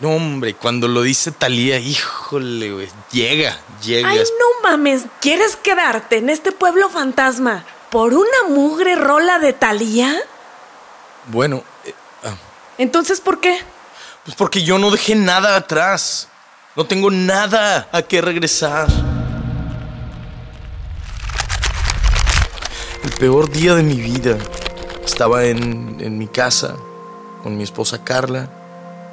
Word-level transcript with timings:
No, 0.00 0.12
hombre, 0.12 0.54
cuando 0.54 0.88
lo 0.88 1.02
dice 1.02 1.30
Talía, 1.30 1.78
híjole, 1.78 2.72
güey, 2.72 2.88
llega, 3.12 3.58
llega. 3.84 4.08
Ay, 4.08 4.18
no 4.18 4.68
mames, 4.68 5.04
¿quieres 5.20 5.56
quedarte 5.56 6.16
en 6.16 6.30
este 6.30 6.52
pueblo 6.52 6.88
fantasma 6.88 7.66
por 7.90 8.14
una 8.14 8.48
mugre 8.48 8.96
rola 8.96 9.38
de 9.38 9.52
Talía? 9.52 10.16
Bueno, 11.26 11.62
eh, 11.84 11.94
ah, 12.24 12.34
Entonces, 12.78 13.20
¿por 13.20 13.40
qué? 13.40 13.60
pues 14.24 14.36
porque 14.36 14.62
yo 14.62 14.78
no 14.78 14.90
dejé 14.90 15.14
nada 15.14 15.56
atrás. 15.56 16.28
No 16.76 16.86
tengo 16.86 17.10
nada 17.10 17.88
a 17.92 18.00
qué 18.00 18.22
regresar. 18.22 18.88
El 23.02 23.10
peor 23.18 23.50
día 23.50 23.74
de 23.74 23.82
mi 23.82 23.96
vida. 23.96 24.38
Estaba 25.04 25.44
en, 25.44 25.96
en 26.00 26.16
mi 26.16 26.28
casa 26.28 26.76
con 27.42 27.56
mi 27.56 27.64
esposa 27.64 28.04
Carla 28.04 28.59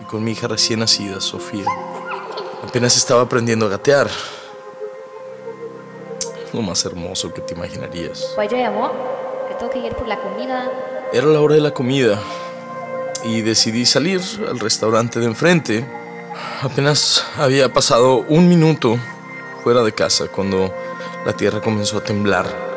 con 0.08 0.24
mi 0.24 0.32
hija 0.32 0.48
recién 0.48 0.80
nacida, 0.80 1.22
Sofía. 1.22 1.66
Apenas 2.68 2.98
estaba 2.98 3.22
aprendiendo 3.22 3.66
a 3.66 3.70
gatear. 3.70 4.10
Lo 6.54 6.62
más 6.62 6.84
hermoso 6.86 7.34
que 7.34 7.42
te 7.42 7.54
imaginarías. 7.54 8.32
Pues 8.36 8.50
yo 8.50 8.66
amor, 8.66 8.92
que 9.50 9.56
tengo 9.56 9.72
que 9.72 9.80
ir 9.80 9.94
por 9.94 10.08
la 10.08 10.20
comida. 10.20 10.72
Era 11.14 11.28
la 11.28 11.42
hora 11.42 11.56
de 11.56 11.62
la 11.62 11.72
comida 11.72 12.20
y 13.24 13.42
decidí 13.42 13.86
salir 13.86 14.22
al 14.50 14.60
restaurante 14.60 15.20
de 15.20 15.26
enfrente. 15.26 15.86
Apenas 16.62 17.26
había 17.38 17.72
pasado 17.72 18.26
un 18.28 18.48
minuto 18.48 18.98
fuera 19.64 19.84
de 19.84 19.92
casa 19.92 20.28
cuando 20.28 20.74
la 21.26 21.34
tierra 21.34 21.62
comenzó 21.62 21.98
a 21.98 22.04
temblar. 22.04 22.77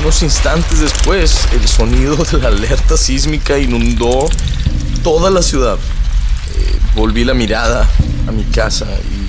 Unos 0.00 0.22
instantes 0.22 0.80
después, 0.80 1.48
el 1.52 1.66
sonido 1.68 2.16
de 2.16 2.38
la 2.38 2.48
alerta 2.48 2.96
sísmica 2.96 3.58
inundó 3.58 4.28
toda 5.02 5.30
la 5.30 5.42
ciudad. 5.42 5.78
Eh, 6.54 6.78
volví 6.94 7.24
la 7.24 7.34
mirada 7.34 7.88
a 8.26 8.32
mi 8.32 8.44
casa 8.44 8.86
y 8.86 9.26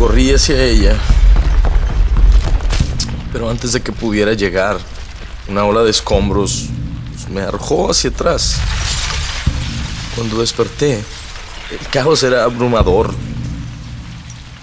corrí 0.00 0.32
hacia 0.32 0.62
ella. 0.64 0.96
Pero 3.34 3.50
antes 3.50 3.72
de 3.74 3.82
que 3.82 3.92
pudiera 3.92 4.32
llegar, 4.32 4.78
una 5.46 5.64
ola 5.64 5.82
de 5.82 5.90
escombros 5.90 6.68
me 7.30 7.42
arrojó 7.42 7.90
hacia 7.90 8.08
atrás. 8.08 8.56
Cuando 10.16 10.40
desperté, 10.40 11.04
el 11.70 11.86
caos 11.90 12.22
era 12.22 12.44
abrumador. 12.44 13.14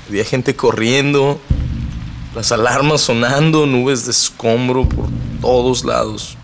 Había 0.09 0.25
gente 0.25 0.55
corriendo, 0.55 1.39
las 2.37 2.51
alarmas 2.51 3.01
sonando, 3.01 3.65
nubes 3.65 4.05
de 4.05 4.11
escombro 4.11 4.87
por 4.87 5.07
todos 5.41 5.83
lados. 5.83 6.37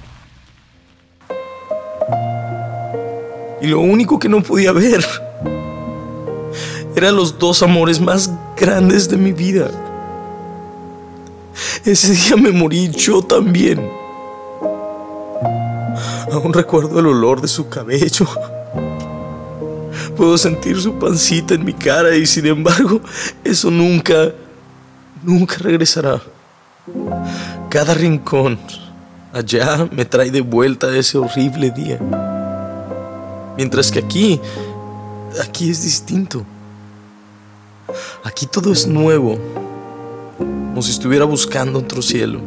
Y 3.61 3.67
lo 3.67 3.79
único 3.79 4.17
que 4.17 4.27
no 4.27 4.41
podía 4.41 4.71
ver 4.71 5.05
eran 6.95 7.15
los 7.15 7.37
dos 7.37 7.61
amores 7.61 8.01
más 8.01 8.31
grandes 8.57 9.07
de 9.07 9.17
mi 9.17 9.33
vida. 9.33 9.69
Ese 11.85 12.13
día 12.13 12.37
me 12.37 12.49
morí 12.49 12.89
yo 12.89 13.21
también. 13.21 13.87
Aún 16.31 16.53
recuerdo 16.53 17.01
el 17.01 17.05
olor 17.05 17.39
de 17.39 17.47
su 17.47 17.69
cabello. 17.69 18.25
Puedo 20.17 20.39
sentir 20.39 20.81
su 20.81 20.97
pancita 20.97 21.53
en 21.53 21.63
mi 21.63 21.73
cara 21.73 22.15
y 22.15 22.25
sin 22.25 22.47
embargo 22.47 22.99
eso 23.43 23.69
nunca, 23.69 24.31
nunca 25.23 25.55
regresará. 25.59 26.21
Cada 27.69 27.93
rincón 27.93 28.59
allá 29.33 29.87
me 29.91 30.05
trae 30.05 30.29
de 30.29 30.41
vuelta 30.41 30.95
ese 30.95 31.17
horrible 31.17 31.71
día. 31.71 31.99
Mientras 33.57 33.91
que 33.91 33.99
aquí, 33.99 34.39
aquí 35.43 35.69
es 35.69 35.83
distinto. 35.83 36.45
Aquí 38.23 38.45
todo 38.45 38.71
es 38.71 38.87
nuevo, 38.87 39.37
como 40.37 40.81
si 40.81 40.91
estuviera 40.91 41.25
buscando 41.25 41.79
otro 41.79 42.01
cielo. 42.01 42.39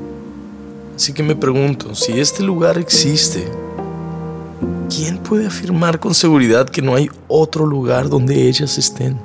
Así 0.97 1.13
que 1.13 1.23
me 1.23 1.37
pregunto, 1.37 1.95
si 1.95 2.19
este 2.19 2.43
lugar 2.43 2.79
existe, 2.79 3.47
¿quién 4.89 5.19
puede 5.19 5.47
afirmar 5.47 6.01
con 6.01 6.15
seguridad 6.15 6.69
que 6.69 6.83
no 6.83 6.95
hay 6.95 7.11
otro 7.29 7.67
lugar 7.67 8.09
donde 8.09 8.49
ellas 8.49 8.79
estén? 8.79 9.19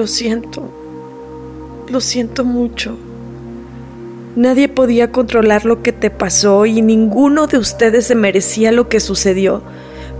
Lo 0.00 0.06
siento. 0.06 0.62
Lo 1.90 2.00
siento 2.00 2.42
mucho. 2.42 2.96
Nadie 4.34 4.66
podía 4.66 5.12
controlar 5.12 5.66
lo 5.66 5.82
que 5.82 5.92
te 5.92 6.08
pasó 6.08 6.64
y 6.64 6.80
ninguno 6.80 7.46
de 7.46 7.58
ustedes 7.58 8.06
se 8.06 8.14
merecía 8.14 8.72
lo 8.72 8.88
que 8.88 8.98
sucedió. 8.98 9.62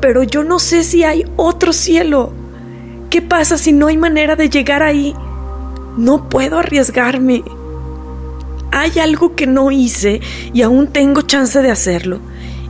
Pero 0.03 0.23
yo 0.23 0.45
no 0.45 0.59
sé 0.59 0.85
si 0.85 1.03
hay 1.03 1.25
otro 1.37 1.73
cielo. 1.73 2.31
¿Qué 3.09 3.23
pasa 3.23 3.57
si 3.57 3.73
no 3.73 3.87
hay 3.87 3.97
manera 3.97 4.37
de 4.37 4.51
llegar 4.51 4.83
ahí? 4.83 5.15
No 5.97 6.29
puedo 6.29 6.59
arriesgarme. 6.59 7.43
Hay 8.73 8.99
algo 8.99 9.35
que 9.35 9.47
no 9.47 9.71
hice 9.71 10.21
y 10.53 10.61
aún 10.61 10.89
tengo 10.89 11.23
chance 11.23 11.63
de 11.63 11.71
hacerlo. 11.71 12.21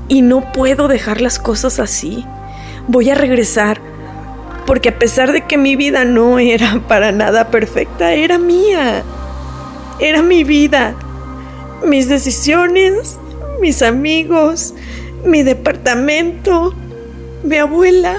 Y 0.06 0.22
no 0.22 0.52
puedo 0.52 0.86
dejar 0.86 1.20
las 1.20 1.40
cosas 1.40 1.80
así. 1.80 2.24
Voy 2.86 3.10
a 3.10 3.16
regresar. 3.16 3.89
Porque 4.70 4.90
a 4.90 4.98
pesar 5.00 5.32
de 5.32 5.40
que 5.40 5.58
mi 5.58 5.74
vida 5.74 6.04
no 6.04 6.38
era 6.38 6.80
para 6.86 7.10
nada 7.10 7.48
perfecta, 7.48 8.12
era 8.12 8.38
mía. 8.38 9.02
Era 9.98 10.22
mi 10.22 10.44
vida 10.44 10.94
mis 11.84 12.08
decisiones, 12.08 13.18
mis 13.60 13.82
amigos, 13.82 14.74
mi 15.24 15.42
departamento, 15.42 16.74
mi 17.42 17.56
abuela. 17.56 18.18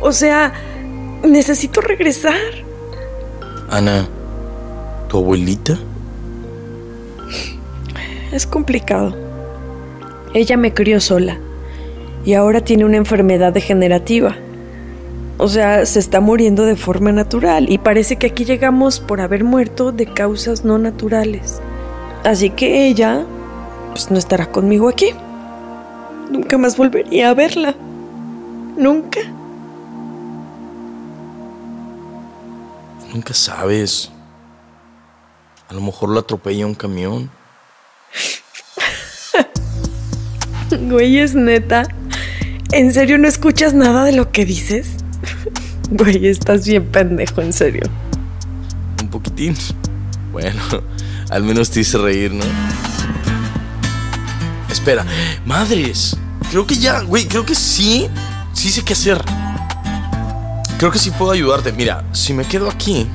O 0.00 0.12
sea, 0.12 0.52
necesito 1.22 1.80
regresar. 1.80 2.34
Ana, 3.70 4.08
¿tu 5.08 5.18
abuelita? 5.18 5.78
Es 8.32 8.46
complicado. 8.46 9.16
Ella 10.32 10.56
me 10.56 10.72
crió 10.72 11.00
sola 11.00 11.38
y 12.24 12.34
ahora 12.34 12.60
tiene 12.60 12.84
una 12.84 12.96
enfermedad 12.96 13.52
degenerativa. 13.52 14.36
O 15.42 15.48
sea, 15.48 15.86
se 15.86 15.98
está 15.98 16.20
muriendo 16.20 16.66
de 16.66 16.76
forma 16.76 17.12
natural 17.12 17.70
y 17.70 17.78
parece 17.78 18.16
que 18.16 18.26
aquí 18.26 18.44
llegamos 18.44 19.00
por 19.00 19.22
haber 19.22 19.42
muerto 19.42 19.90
de 19.90 20.04
causas 20.04 20.66
no 20.66 20.76
naturales. 20.76 21.62
Así 22.24 22.50
que 22.50 22.86
ella, 22.86 23.24
pues 23.92 24.10
no 24.10 24.18
estará 24.18 24.52
conmigo 24.52 24.86
aquí. 24.86 25.14
Nunca 26.30 26.58
más 26.58 26.76
volvería 26.76 27.30
a 27.30 27.34
verla. 27.34 27.74
Nunca. 28.76 29.20
Nunca 33.10 33.32
sabes. 33.32 34.12
A 35.70 35.72
lo 35.72 35.80
mejor 35.80 36.10
la 36.10 36.20
atropella 36.20 36.66
un 36.66 36.74
camión. 36.74 37.30
Güey, 40.90 41.18
es 41.18 41.34
neta. 41.34 41.84
¿En 42.72 42.92
serio 42.92 43.16
no 43.16 43.26
escuchas 43.26 43.72
nada 43.72 44.04
de 44.04 44.12
lo 44.12 44.30
que 44.30 44.44
dices? 44.44 44.99
Güey, 45.98 46.28
estás 46.28 46.66
bien 46.66 46.86
pendejo, 46.86 47.42
en 47.42 47.52
serio. 47.52 47.82
Un 49.02 49.08
poquitín. 49.08 49.56
Bueno, 50.30 50.62
al 51.30 51.42
menos 51.42 51.70
te 51.70 51.80
hice 51.80 51.98
reír, 51.98 52.32
¿no? 52.32 52.44
Espera, 54.70 55.04
madres. 55.44 56.16
Creo 56.50 56.66
que 56.66 56.76
ya, 56.76 57.00
güey, 57.00 57.26
creo 57.26 57.44
que 57.44 57.54
sí. 57.56 58.08
Sí 58.52 58.70
sé 58.70 58.84
qué 58.84 58.92
hacer. 58.92 59.20
Creo 60.78 60.92
que 60.92 60.98
sí 60.98 61.10
puedo 61.10 61.32
ayudarte. 61.32 61.72
Mira, 61.72 62.04
si 62.12 62.32
me 62.32 62.44
quedo 62.44 62.70
aquí, 62.70 63.06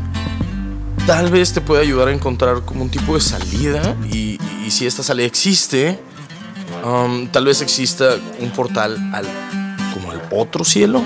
tal 1.08 1.30
vez 1.32 1.54
te 1.54 1.62
pueda 1.62 1.82
ayudar 1.82 2.10
a 2.10 2.12
encontrar 2.12 2.62
como 2.66 2.84
un 2.84 2.90
tipo 2.90 3.16
de 3.16 3.22
salida. 3.22 3.96
Y, 4.12 4.38
y 4.66 4.72
si 4.72 4.86
esta 4.86 5.02
salida 5.02 5.26
existe, 5.26 6.00
um, 6.86 7.28
tal 7.28 7.46
vez 7.46 7.62
exista 7.62 8.16
un 8.40 8.52
portal 8.52 8.98
al. 9.14 9.26
como 9.94 10.12
al 10.12 10.22
otro 10.32 10.66
cielo. 10.66 11.02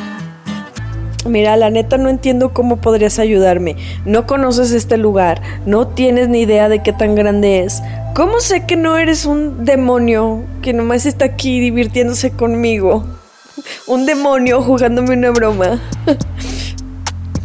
Mira, 1.25 1.57
la 1.57 1.69
neta 1.69 1.97
no 1.97 2.07
entiendo 2.09 2.53
cómo 2.53 2.77
podrías 2.77 3.19
ayudarme. 3.19 3.75
No 4.05 4.25
conoces 4.25 4.71
este 4.71 4.97
lugar, 4.97 5.41
no 5.65 5.87
tienes 5.87 6.29
ni 6.29 6.41
idea 6.41 6.69
de 6.69 6.81
qué 6.81 6.93
tan 6.93 7.15
grande 7.15 7.63
es. 7.63 7.81
¿Cómo 8.15 8.39
sé 8.39 8.65
que 8.65 8.77
no 8.77 8.97
eres 8.97 9.25
un 9.25 9.65
demonio 9.65 10.43
que 10.61 10.73
nomás 10.73 11.05
está 11.05 11.25
aquí 11.25 11.59
divirtiéndose 11.59 12.31
conmigo? 12.31 13.05
Un 13.87 14.05
demonio 14.05 14.61
jugándome 14.61 15.13
una 15.13 15.31
broma. 15.31 15.79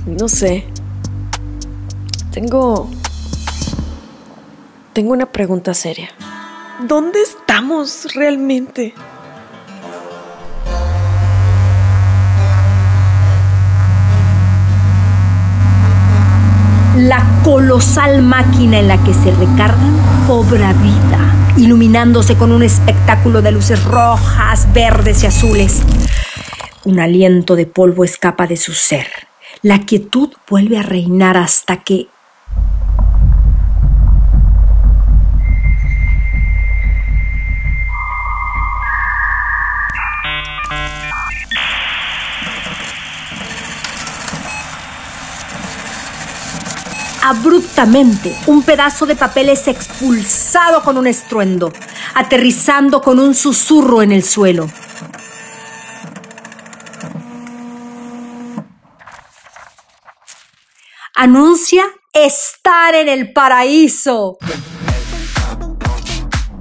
No 0.06 0.28
sé. 0.28 0.64
Tengo... 2.30 2.90
Tengo 4.92 5.14
una 5.14 5.24
pregunta 5.24 5.72
seria. 5.72 6.10
¿Dónde 6.86 7.22
estamos 7.22 8.14
realmente? 8.14 8.92
Colosal 17.44 18.22
máquina 18.22 18.78
en 18.78 18.88
la 18.88 19.04
que 19.04 19.12
se 19.12 19.30
recargan 19.30 20.00
cobra 20.26 20.72
vida, 20.72 21.52
iluminándose 21.58 22.36
con 22.36 22.50
un 22.50 22.62
espectáculo 22.62 23.42
de 23.42 23.52
luces 23.52 23.84
rojas, 23.84 24.66
verdes 24.72 25.22
y 25.22 25.26
azules. 25.26 25.82
Un 26.84 27.00
aliento 27.00 27.54
de 27.54 27.66
polvo 27.66 28.02
escapa 28.02 28.46
de 28.46 28.56
su 28.56 28.72
ser. 28.72 29.06
La 29.60 29.80
quietud 29.80 30.30
vuelve 30.48 30.78
a 30.78 30.82
reinar 30.82 31.36
hasta 31.36 31.76
que 31.76 32.08
Abruptamente, 47.26 48.36
un 48.48 48.62
pedazo 48.62 49.06
de 49.06 49.16
papel 49.16 49.48
es 49.48 49.66
expulsado 49.66 50.82
con 50.82 50.98
un 50.98 51.06
estruendo, 51.06 51.72
aterrizando 52.14 53.00
con 53.00 53.18
un 53.18 53.34
susurro 53.34 54.02
en 54.02 54.12
el 54.12 54.22
suelo. 54.22 54.68
Anuncia 61.14 61.84
estar 62.12 62.94
en 62.94 63.08
el 63.08 63.32
paraíso. 63.32 64.36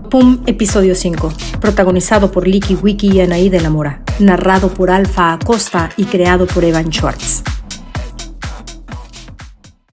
Pum, 0.10 0.44
episodio 0.46 0.96
5. 0.96 1.34
Protagonizado 1.60 2.32
por 2.32 2.48
Licky 2.48 2.76
Wiki 2.76 3.12
y 3.12 3.20
Anaí 3.20 3.50
de 3.50 3.60
la 3.60 3.70
Mora. 3.70 4.02
Narrado 4.20 4.74
por 4.74 4.92
Alfa 4.92 5.34
Acosta 5.34 5.90
y 5.98 6.06
creado 6.06 6.48
por 6.48 6.64
Evan 6.64 6.90
Schwartz. 6.90 7.44